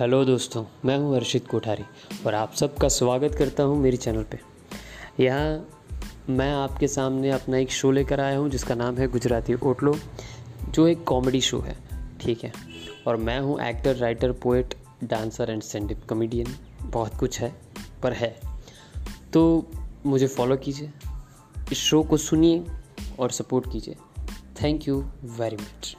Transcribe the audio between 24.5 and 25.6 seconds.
Thank you very